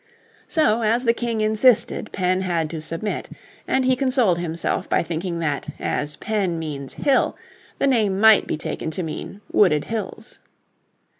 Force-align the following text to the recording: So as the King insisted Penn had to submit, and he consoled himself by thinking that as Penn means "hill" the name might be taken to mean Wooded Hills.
So 0.47 0.81
as 0.81 1.03
the 1.05 1.13
King 1.13 1.41
insisted 1.41 2.11
Penn 2.11 2.41
had 2.41 2.71
to 2.71 2.81
submit, 2.81 3.29
and 3.67 3.85
he 3.85 3.95
consoled 3.95 4.39
himself 4.39 4.89
by 4.89 5.03
thinking 5.03 5.37
that 5.41 5.67
as 5.79 6.15
Penn 6.15 6.57
means 6.57 6.93
"hill" 6.95 7.37
the 7.77 7.85
name 7.85 8.19
might 8.19 8.47
be 8.47 8.57
taken 8.57 8.89
to 8.89 9.03
mean 9.03 9.41
Wooded 9.51 9.83
Hills. 9.85 10.39